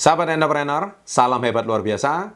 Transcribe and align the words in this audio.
Sahabat 0.00 0.32
entrepreneur, 0.32 0.96
salam 1.04 1.44
hebat 1.44 1.68
luar 1.68 1.84
biasa. 1.84 2.32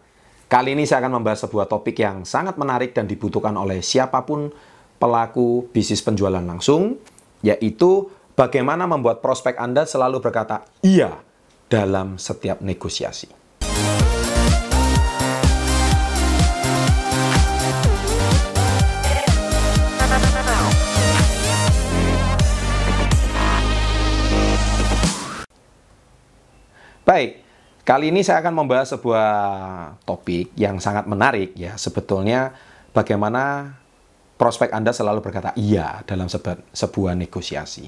Kali 0.52 0.76
ini 0.76 0.84
saya 0.84 1.00
akan 1.00 1.16
membahas 1.16 1.48
sebuah 1.48 1.64
topik 1.64 1.96
yang 1.96 2.28
sangat 2.28 2.60
menarik 2.60 2.92
dan 2.92 3.08
dibutuhkan 3.08 3.56
oleh 3.56 3.80
siapa 3.80 4.20
pun 4.28 4.52
pelaku 5.00 5.72
bisnis 5.72 6.04
penjualan 6.04 6.44
langsung, 6.44 7.00
yaitu 7.40 8.12
bagaimana 8.36 8.84
membuat 8.84 9.24
prospek 9.24 9.56
Anda 9.56 9.88
selalu 9.88 10.20
berkata 10.20 10.68
iya 10.84 11.24
dalam 11.72 12.20
setiap 12.20 12.60
negosiasi. 12.60 13.32
Kali 27.84 28.08
ini 28.08 28.24
saya 28.24 28.40
akan 28.40 28.64
membahas 28.64 28.96
sebuah 28.96 29.28
topik 30.08 30.56
yang 30.56 30.80
sangat 30.80 31.04
menarik 31.04 31.52
ya. 31.52 31.76
Sebetulnya 31.76 32.56
bagaimana 32.96 33.76
prospek 34.40 34.72
Anda 34.72 34.96
selalu 34.96 35.20
berkata 35.20 35.52
iya 35.52 36.00
dalam 36.08 36.24
sebuah 36.72 37.12
negosiasi. 37.12 37.84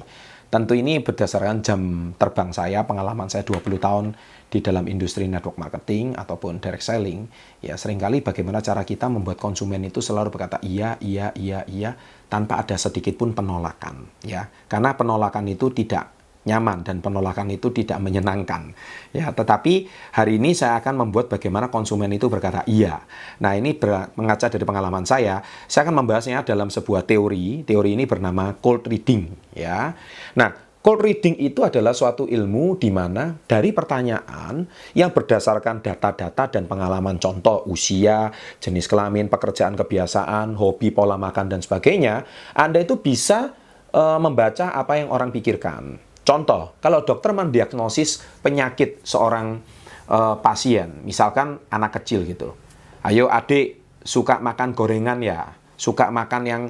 Tentu 0.46 0.76
ini 0.76 1.00
berdasarkan 1.00 1.64
jam 1.64 1.80
terbang 2.20 2.52
saya, 2.52 2.84
pengalaman 2.84 3.26
saya 3.26 3.42
20 3.42 3.82
tahun 3.82 4.06
di 4.46 4.60
dalam 4.62 4.84
industri 4.86 5.26
network 5.26 5.58
marketing 5.58 6.12
ataupun 6.14 6.60
direct 6.60 6.84
selling. 6.84 7.26
Ya, 7.64 7.74
sering 7.74 7.96
kali 7.98 8.22
bagaimana 8.22 8.60
cara 8.60 8.84
kita 8.84 9.10
membuat 9.10 9.40
konsumen 9.40 9.80
itu 9.82 10.04
selalu 10.04 10.28
berkata 10.28 10.60
iya, 10.62 11.00
iya, 11.02 11.32
iya, 11.34 11.64
iya 11.66 11.96
tanpa 12.30 12.62
ada 12.62 12.78
sedikit 12.78 13.18
pun 13.18 13.34
penolakan, 13.34 14.06
ya. 14.22 14.46
Karena 14.70 14.94
penolakan 14.94 15.50
itu 15.50 15.72
tidak 15.74 16.15
nyaman 16.46 16.86
dan 16.86 17.02
penolakan 17.02 17.50
itu 17.50 17.74
tidak 17.74 17.98
menyenangkan. 17.98 18.72
Ya, 19.10 19.34
tetapi 19.34 19.90
hari 20.14 20.38
ini 20.38 20.54
saya 20.54 20.78
akan 20.78 21.06
membuat 21.06 21.26
bagaimana 21.28 21.68
konsumen 21.68 22.08
itu 22.14 22.30
berkata 22.30 22.62
iya. 22.70 23.02
Nah, 23.42 23.58
ini 23.58 23.74
mengaca 24.14 24.46
dari 24.46 24.62
pengalaman 24.62 25.02
saya, 25.02 25.42
saya 25.66 25.82
akan 25.84 26.06
membahasnya 26.06 26.46
dalam 26.46 26.70
sebuah 26.70 27.04
teori. 27.04 27.66
Teori 27.66 27.98
ini 27.98 28.06
bernama 28.06 28.54
cold 28.62 28.86
reading, 28.86 29.26
ya. 29.52 29.92
Nah, 30.38 30.66
cold 30.86 31.02
reading 31.02 31.34
itu 31.42 31.66
adalah 31.66 31.90
suatu 31.90 32.30
ilmu 32.30 32.78
di 32.78 32.94
mana 32.94 33.34
dari 33.50 33.74
pertanyaan 33.74 34.62
yang 34.94 35.10
berdasarkan 35.10 35.82
data-data 35.82 36.46
dan 36.46 36.70
pengalaman 36.70 37.18
contoh 37.18 37.66
usia, 37.66 38.30
jenis 38.62 38.86
kelamin, 38.86 39.26
pekerjaan, 39.26 39.74
kebiasaan, 39.74 40.54
hobi, 40.54 40.94
pola 40.94 41.18
makan 41.18 41.50
dan 41.50 41.58
sebagainya, 41.58 42.22
Anda 42.54 42.86
itu 42.86 43.02
bisa 43.02 43.50
uh, 43.90 44.22
membaca 44.22 44.70
apa 44.70 45.02
yang 45.02 45.10
orang 45.10 45.34
pikirkan. 45.34 46.05
Contoh, 46.26 46.74
kalau 46.82 47.06
dokter 47.06 47.30
mendiagnosis 47.30 48.18
penyakit 48.42 48.98
seorang 49.06 49.62
uh, 50.10 50.34
pasien, 50.42 51.06
misalkan 51.06 51.62
anak 51.70 52.02
kecil 52.02 52.26
gitu. 52.26 52.58
Ayo 53.06 53.30
adik, 53.30 53.78
suka 54.02 54.42
makan 54.42 54.74
gorengan 54.74 55.22
ya, 55.22 55.54
suka 55.78 56.10
makan 56.10 56.42
yang 56.42 56.62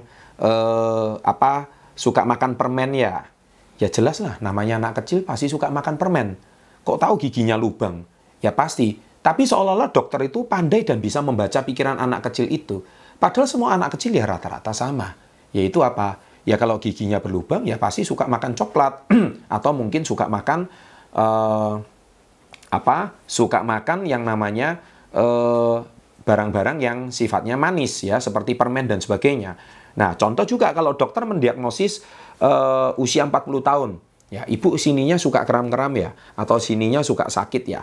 uh, 0.45 1.17
apa? 1.25 1.73
Suka 1.97 2.29
makan 2.29 2.61
permen 2.61 2.93
ya. 2.93 3.33
Ya 3.81 3.89
jelas 3.89 4.21
lah, 4.21 4.37
namanya 4.45 4.77
anak 4.77 5.01
kecil 5.01 5.25
pasti 5.25 5.49
suka 5.49 5.73
makan 5.73 5.97
permen. 5.97 6.37
Kok 6.85 7.01
tahu 7.01 7.17
giginya 7.17 7.57
lubang? 7.57 8.05
Ya 8.45 8.53
pasti. 8.53 9.01
Tapi 9.25 9.49
seolah-olah 9.49 9.89
dokter 9.89 10.21
itu 10.29 10.45
pandai 10.45 10.85
dan 10.85 11.01
bisa 11.01 11.25
membaca 11.25 11.65
pikiran 11.65 11.97
anak 11.97 12.29
kecil 12.29 12.47
itu. 12.53 12.85
Padahal 13.17 13.49
semua 13.49 13.73
anak 13.73 13.97
kecil 13.97 14.13
ya 14.13 14.29
rata-rata 14.29 14.77
sama. 14.77 15.17
Yaitu 15.57 15.81
apa? 15.81 16.21
Ya 16.47 16.55
kalau 16.55 16.79
giginya 16.79 17.19
berlubang 17.19 17.67
ya 17.67 17.75
pasti 17.75 18.07
suka 18.07 18.31
makan 18.31 18.55
coklat 18.55 19.11
atau 19.59 19.71
mungkin 19.75 20.07
suka 20.07 20.31
makan 20.31 20.71
uh, 21.19 21.83
apa? 22.71 23.19
Suka 23.27 23.67
makan 23.67 24.07
yang 24.07 24.23
namanya 24.23 24.79
eh, 25.15 25.77
barang-barang 26.27 26.79
yang 26.83 26.99
sifatnya 27.15 27.55
manis 27.55 28.03
ya 28.03 28.19
seperti 28.19 28.59
permen 28.59 28.91
dan 28.91 28.99
sebagainya. 28.99 29.55
Nah, 29.97 30.19
contoh 30.19 30.43
juga 30.43 30.75
kalau 30.77 30.93
dokter 30.93 31.25
mendiagnosis 31.25 32.05
uh, 32.43 32.93
usia 33.01 33.25
40 33.25 33.49
tahun, 33.65 33.91
ya 34.29 34.45
ibu 34.45 34.77
sininya 34.77 35.17
suka 35.17 35.47
kram-kram 35.49 35.95
ya 35.97 36.13
atau 36.37 36.61
sininya 36.61 37.01
suka 37.01 37.31
sakit 37.31 37.65
ya. 37.65 37.81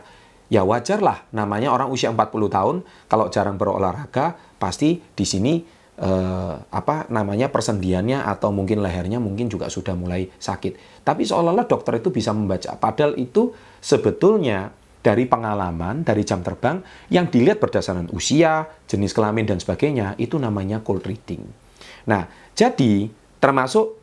Ya 0.51 0.61
wajar 0.61 1.01
lah 1.01 1.25
namanya 1.33 1.73
orang 1.73 1.89
usia 1.89 2.13
40 2.13 2.29
tahun 2.51 2.75
kalau 3.09 3.31
jarang 3.33 3.57
berolahraga 3.57 4.37
pasti 4.61 5.01
di 5.01 5.25
sini 5.25 5.65
eh, 5.99 6.55
apa 6.57 7.05
namanya 7.13 7.49
persendiannya 7.53 8.25
atau 8.25 8.49
mungkin 8.49 8.81
lehernya 8.81 9.21
mungkin 9.21 9.49
juga 9.49 9.69
sudah 9.69 9.93
mulai 9.93 10.29
sakit. 10.29 11.03
Tapi 11.05 11.21
seolah-olah 11.27 11.67
dokter 11.69 12.01
itu 12.01 12.09
bisa 12.09 12.33
membaca. 12.33 12.73
Padahal 12.77 13.17
itu 13.19 13.53
sebetulnya 13.83 14.73
dari 15.03 15.27
pengalaman, 15.27 16.07
dari 16.07 16.23
jam 16.23 16.39
terbang 16.39 16.79
yang 17.11 17.27
dilihat 17.27 17.59
berdasarkan 17.59 18.07
usia, 18.15 18.63
jenis 18.87 19.11
kelamin 19.11 19.43
dan 19.43 19.59
sebagainya, 19.59 20.15
itu 20.15 20.39
namanya 20.39 20.79
cold 20.79 21.03
reading. 21.03 21.43
Nah, 22.07 22.31
jadi 22.55 23.11
termasuk 23.43 23.99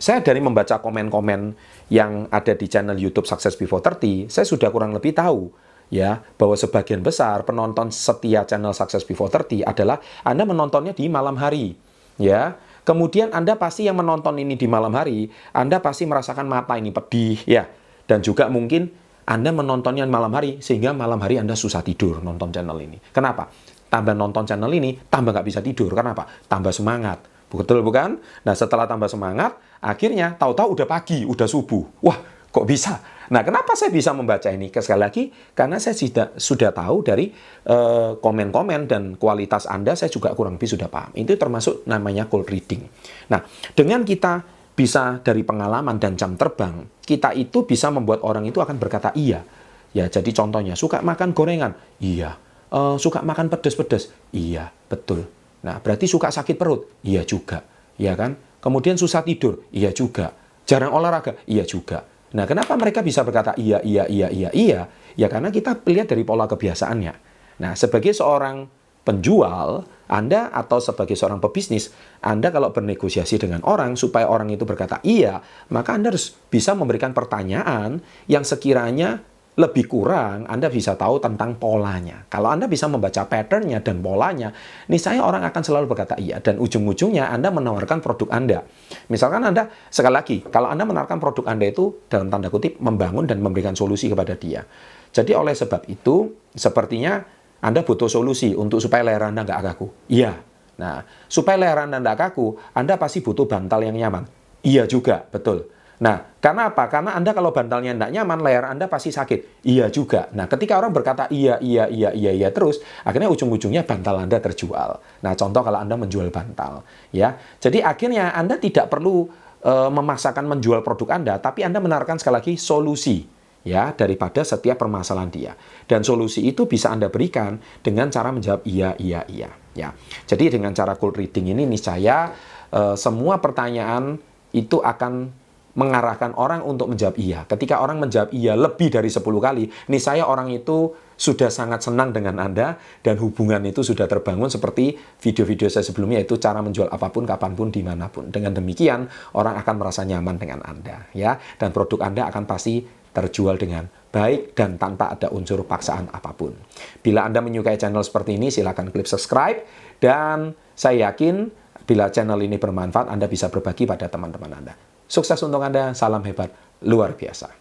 saya 0.00 0.24
dari 0.24 0.42
membaca 0.42 0.82
komen-komen 0.82 1.54
yang 1.92 2.26
ada 2.32 2.56
di 2.56 2.66
channel 2.66 2.98
YouTube 2.98 3.30
Success 3.30 3.54
Before 3.54 3.84
30, 3.84 4.32
saya 4.32 4.48
sudah 4.48 4.72
kurang 4.74 4.90
lebih 4.90 5.14
tahu 5.14 5.52
ya 5.90 6.22
bahwa 6.38 6.54
sebagian 6.54 7.02
besar 7.02 7.42
penonton 7.42 7.90
setia 7.90 8.46
channel 8.46 8.72
Success 8.72 9.02
Before 9.04 9.28
30 9.28 9.66
adalah 9.66 9.98
Anda 10.24 10.46
menontonnya 10.46 10.94
di 10.96 11.10
malam 11.10 11.36
hari. 11.36 11.74
Ya 12.16 12.56
kemudian 12.86 13.34
Anda 13.34 13.58
pasti 13.58 13.84
yang 13.90 13.98
menonton 13.98 14.38
ini 14.40 14.56
di 14.56 14.64
malam 14.70 14.94
hari 14.94 15.28
Anda 15.52 15.82
pasti 15.82 16.06
merasakan 16.08 16.46
mata 16.48 16.78
ini 16.78 16.94
pedih 16.94 17.42
ya. 17.44 17.66
Dan 18.06 18.24
juga 18.24 18.48
mungkin 18.48 18.90
Anda 19.26 19.54
menontonnya 19.54 20.06
malam 20.08 20.32
hari 20.32 20.58
sehingga 20.62 20.94
malam 20.94 21.20
hari 21.20 21.38
Anda 21.42 21.54
susah 21.58 21.84
tidur 21.84 22.22
nonton 22.24 22.50
channel 22.54 22.78
ini. 22.80 22.98
Kenapa? 23.12 23.50
Tambah 23.90 24.14
nonton 24.14 24.46
channel 24.46 24.70
ini 24.70 24.94
tambah 25.10 25.34
nggak 25.34 25.46
bisa 25.46 25.60
tidur. 25.60 25.90
Kenapa? 25.94 26.26
Tambah 26.46 26.70
semangat. 26.70 27.26
Betul 27.50 27.82
bukan? 27.82 28.22
Nah 28.46 28.54
setelah 28.54 28.86
tambah 28.86 29.10
semangat 29.10 29.58
akhirnya 29.82 30.38
tahu-tahu 30.38 30.78
udah 30.78 30.86
pagi 30.86 31.26
udah 31.26 31.50
subuh. 31.50 31.82
Wah 31.98 32.18
Kok 32.50 32.66
bisa? 32.66 32.98
Nah, 33.30 33.46
kenapa 33.46 33.78
saya 33.78 33.94
bisa 33.94 34.10
membaca 34.10 34.50
ini? 34.50 34.74
Sekali 34.74 35.00
lagi, 35.00 35.22
karena 35.54 35.78
saya 35.78 35.94
sudah, 36.34 36.70
tahu 36.74 37.06
dari 37.06 37.30
eh, 37.62 38.10
komen-komen 38.18 38.90
dan 38.90 39.14
kualitas 39.14 39.70
Anda, 39.70 39.94
saya 39.94 40.10
juga 40.10 40.34
kurang 40.34 40.58
lebih 40.58 40.74
sudah 40.74 40.90
paham. 40.90 41.14
Itu 41.14 41.38
termasuk 41.38 41.86
namanya 41.86 42.26
cold 42.26 42.50
reading. 42.50 42.82
Nah, 43.30 43.46
dengan 43.78 44.02
kita 44.02 44.42
bisa 44.74 45.22
dari 45.22 45.46
pengalaman 45.46 46.02
dan 46.02 46.18
jam 46.18 46.34
terbang, 46.34 46.82
kita 47.06 47.30
itu 47.38 47.62
bisa 47.62 47.94
membuat 47.94 48.26
orang 48.26 48.42
itu 48.50 48.58
akan 48.58 48.82
berkata 48.82 49.14
iya. 49.14 49.46
Ya, 49.90 50.06
jadi 50.06 50.30
contohnya, 50.34 50.74
suka 50.78 51.02
makan 51.02 51.34
gorengan? 51.34 51.74
Iya. 51.98 52.38
Uh, 52.70 52.94
suka 52.94 53.26
makan 53.26 53.50
pedas-pedas? 53.50 54.14
Iya, 54.30 54.70
betul. 54.86 55.26
Nah, 55.66 55.82
berarti 55.82 56.06
suka 56.06 56.30
sakit 56.30 56.54
perut? 56.54 56.86
Iya 57.02 57.26
juga. 57.26 57.66
Iya 57.98 58.14
kan? 58.14 58.38
Kemudian 58.62 58.94
susah 58.96 59.26
tidur? 59.26 59.66
Iya 59.74 59.90
juga. 59.90 60.32
Jarang 60.64 60.94
olahraga? 60.94 61.36
Iya 61.44 61.66
juga. 61.66 62.06
Nah, 62.30 62.46
kenapa 62.46 62.78
mereka 62.78 63.02
bisa 63.02 63.26
berkata 63.26 63.54
iya, 63.58 63.82
iya, 63.82 64.06
iya, 64.06 64.28
iya, 64.30 64.50
iya? 64.54 64.80
Ya 65.18 65.26
karena 65.26 65.50
kita 65.50 65.82
lihat 65.82 66.14
dari 66.14 66.22
pola 66.22 66.46
kebiasaannya. 66.46 67.14
Nah, 67.60 67.72
sebagai 67.74 68.14
seorang 68.14 68.70
penjual, 69.02 69.88
Anda 70.06 70.52
atau 70.52 70.78
sebagai 70.78 71.18
seorang 71.18 71.42
pebisnis, 71.42 71.90
Anda 72.22 72.52
kalau 72.54 72.70
bernegosiasi 72.70 73.40
dengan 73.40 73.64
orang 73.66 73.98
supaya 73.98 74.28
orang 74.30 74.52
itu 74.52 74.62
berkata 74.62 75.02
iya, 75.02 75.42
maka 75.74 75.96
Anda 75.96 76.14
harus 76.14 76.36
bisa 76.52 76.76
memberikan 76.76 77.10
pertanyaan 77.16 78.04
yang 78.30 78.46
sekiranya 78.46 79.24
lebih 79.58 79.90
kurang 79.90 80.46
Anda 80.46 80.70
bisa 80.70 80.94
tahu 80.94 81.18
tentang 81.18 81.58
polanya. 81.58 82.22
Kalau 82.30 82.54
Anda 82.54 82.70
bisa 82.70 82.86
membaca 82.86 83.26
patternnya 83.26 83.82
dan 83.82 83.98
polanya, 83.98 84.54
nih 84.86 85.00
saya 85.00 85.26
orang 85.26 85.42
akan 85.42 85.62
selalu 85.62 85.90
berkata 85.90 86.14
iya. 86.22 86.38
Dan 86.38 86.62
ujung-ujungnya 86.62 87.26
Anda 87.34 87.50
menawarkan 87.50 87.98
produk 87.98 88.30
Anda. 88.30 88.62
Misalkan 89.10 89.42
Anda, 89.42 89.66
sekali 89.90 90.14
lagi, 90.14 90.36
kalau 90.46 90.70
Anda 90.70 90.86
menawarkan 90.86 91.18
produk 91.18 91.50
Anda 91.50 91.66
itu 91.66 92.06
dalam 92.06 92.30
tanda 92.30 92.46
kutip 92.46 92.78
membangun 92.78 93.26
dan 93.26 93.42
memberikan 93.42 93.74
solusi 93.74 94.06
kepada 94.06 94.38
dia. 94.38 94.62
Jadi 95.10 95.34
oleh 95.34 95.52
sebab 95.58 95.90
itu, 95.90 96.30
sepertinya 96.54 97.18
Anda 97.58 97.82
butuh 97.82 98.06
solusi 98.06 98.54
untuk 98.54 98.78
supaya 98.78 99.02
leher 99.02 99.26
Anda 99.26 99.42
nggak 99.42 99.60
kaku. 99.74 99.86
Iya. 100.06 100.38
Nah, 100.78 101.02
supaya 101.26 101.58
leher 101.58 101.90
Anda 101.90 101.98
nggak 101.98 102.18
kaku, 102.30 102.54
Anda 102.72 102.94
pasti 102.96 103.18
butuh 103.18 103.50
bantal 103.50 103.82
yang 103.82 103.98
nyaman. 103.98 104.24
Iya 104.62 104.86
juga, 104.86 105.26
betul. 105.26 105.79
Nah, 106.00 106.16
karena 106.40 106.72
apa? 106.72 106.88
Karena 106.88 107.12
Anda 107.12 107.36
kalau 107.36 107.52
bantalnya 107.52 107.92
tidak 107.92 108.10
nyaman, 108.16 108.40
layar 108.40 108.72
Anda 108.72 108.88
pasti 108.88 109.12
sakit. 109.12 109.68
Iya 109.68 109.92
juga. 109.92 110.32
Nah, 110.32 110.48
ketika 110.48 110.80
orang 110.80 110.96
berkata 110.96 111.28
iya, 111.28 111.60
iya, 111.60 111.92
iya, 111.92 112.08
iya, 112.16 112.32
iya 112.32 112.48
terus, 112.48 112.80
akhirnya 113.04 113.28
ujung-ujungnya 113.28 113.84
bantal 113.84 114.16
Anda 114.16 114.40
terjual. 114.40 114.96
Nah, 115.20 115.32
contoh 115.36 115.60
kalau 115.60 115.76
Anda 115.76 116.00
menjual 116.00 116.32
bantal. 116.32 116.88
ya. 117.12 117.36
Jadi 117.60 117.84
akhirnya 117.84 118.32
Anda 118.32 118.56
tidak 118.56 118.88
perlu 118.88 119.28
e, 119.60 119.72
memaksakan 119.92 120.48
menjual 120.48 120.80
produk 120.80 121.20
Anda, 121.20 121.36
tapi 121.36 121.68
Anda 121.68 121.84
menawarkan 121.84 122.16
sekali 122.16 122.34
lagi 122.40 122.54
solusi 122.56 123.20
ya 123.60 123.92
daripada 123.92 124.40
setiap 124.40 124.80
permasalahan 124.80 125.28
dia. 125.28 125.52
Dan 125.84 126.00
solusi 126.00 126.48
itu 126.48 126.64
bisa 126.64 126.88
Anda 126.88 127.12
berikan 127.12 127.60
dengan 127.84 128.08
cara 128.08 128.32
menjawab 128.32 128.64
iya, 128.64 128.96
iya, 128.96 129.20
iya. 129.28 129.52
Ya. 129.76 129.92
Jadi 130.24 130.56
dengan 130.56 130.72
cara 130.72 130.96
cold 130.96 131.20
reading 131.20 131.52
ini 131.52 131.68
niscaya 131.68 132.32
e, 132.72 132.96
semua 132.96 133.36
pertanyaan 133.36 134.16
itu 134.50 134.82
akan 134.82 135.30
mengarahkan 135.74 136.34
orang 136.34 136.66
untuk 136.66 136.90
menjawab 136.90 137.14
iya. 137.20 137.46
Ketika 137.46 137.78
orang 137.78 138.02
menjawab 138.02 138.34
iya 138.34 138.58
lebih 138.58 138.90
dari 138.90 139.06
10 139.06 139.22
kali, 139.22 139.70
ini 139.70 139.98
saya 140.02 140.26
orang 140.26 140.50
itu 140.50 140.90
sudah 141.20 141.52
sangat 141.52 141.84
senang 141.84 142.16
dengan 142.16 142.40
Anda 142.40 142.80
dan 143.04 143.20
hubungan 143.20 143.60
itu 143.68 143.84
sudah 143.84 144.08
terbangun 144.08 144.48
seperti 144.48 144.96
video-video 145.20 145.68
saya 145.68 145.84
sebelumnya 145.84 146.24
itu 146.24 146.40
cara 146.40 146.64
menjual 146.64 146.88
apa 146.88 147.12
pun, 147.12 147.28
kapan 147.28 147.52
pun, 147.52 147.68
di 147.68 147.84
mana 147.84 148.08
pun. 148.08 148.32
Dengan 148.32 148.56
demikian, 148.56 149.06
orang 149.36 149.60
akan 149.60 149.74
merasa 149.76 150.02
nyaman 150.02 150.40
dengan 150.40 150.64
Anda. 150.64 151.12
ya 151.12 151.36
Dan 151.60 151.70
produk 151.76 152.08
Anda 152.08 152.26
akan 152.32 152.48
pasti 152.48 152.80
terjual 153.10 153.58
dengan 153.58 153.84
baik 154.10 154.54
dan 154.58 154.78
tanpa 154.78 155.14
ada 155.14 155.30
unsur 155.30 155.62
paksaan 155.66 156.10
apa 156.10 156.34
pun. 156.34 156.54
Bila 157.02 157.26
Anda 157.26 157.42
menyukai 157.42 157.78
channel 157.78 158.02
seperti 158.02 158.38
ini, 158.38 158.50
silakan 158.50 158.90
klik 158.90 159.06
subscribe 159.06 159.62
dan 160.02 160.54
saya 160.74 161.10
yakin 161.10 161.50
bila 161.86 162.10
channel 162.10 162.38
ini 162.42 162.56
bermanfaat, 162.58 163.10
Anda 163.10 163.26
bisa 163.26 163.50
berbagi 163.50 163.86
pada 163.86 164.06
teman-teman 164.06 164.50
Anda. 164.50 164.89
Sukses 165.10 165.42
untuk 165.42 165.58
Anda, 165.58 165.90
salam 165.90 166.22
hebat, 166.22 166.54
luar 166.86 167.18
biasa. 167.18 167.59